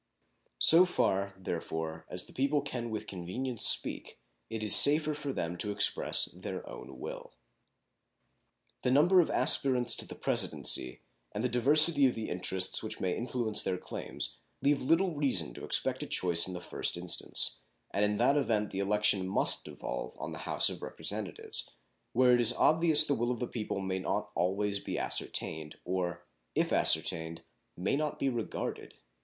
So 0.57 0.83
far, 0.85 1.35
therefore, 1.37 2.07
as 2.09 2.25
the 2.25 2.33
people 2.33 2.61
can 2.63 2.89
with 2.89 3.05
convenience 3.05 3.63
speak, 3.63 4.17
it 4.49 4.63
is 4.63 4.75
safer 4.75 5.13
for 5.13 5.31
them 5.31 5.57
to 5.59 5.71
express 5.71 6.25
their 6.25 6.67
own 6.67 6.99
will. 6.99 7.33
The 8.81 8.89
number 8.89 9.21
of 9.21 9.29
aspirants 9.29 9.93
to 9.97 10.07
the 10.07 10.15
Presidency 10.15 11.01
and 11.33 11.43
the 11.43 11.49
diversity 11.49 12.07
of 12.07 12.15
the 12.15 12.29
interests 12.31 12.81
which 12.81 12.99
may 12.99 13.15
influence 13.15 13.61
their 13.61 13.77
claims 13.77 14.39
leave 14.59 14.81
little 14.81 15.13
reason 15.13 15.53
to 15.53 15.63
expect 15.65 16.01
a 16.01 16.07
choice 16.07 16.47
in 16.47 16.53
the 16.55 16.61
first 16.61 16.97
instance, 16.97 17.61
and 17.91 18.03
in 18.03 18.17
that 18.17 18.37
event 18.37 18.71
the 18.71 18.79
election 18.79 19.27
must 19.27 19.65
devolve 19.65 20.17
on 20.19 20.31
the 20.31 20.49
House 20.49 20.67
of 20.67 20.81
Representatives, 20.81 21.69
where 22.13 22.33
it 22.33 22.41
is 22.41 22.53
obvious 22.53 23.05
the 23.05 23.13
will 23.13 23.29
of 23.29 23.37
the 23.37 23.45
people 23.45 23.79
may 23.79 23.99
not 23.99 24.33
be 24.33 24.39
always 24.39 24.87
ascertained, 24.89 25.75
or, 25.85 26.25
if 26.55 26.73
ascertained, 26.73 27.43
may 27.77 27.95
not 27.95 28.17
be 28.17 28.29
regarded. 28.29 28.95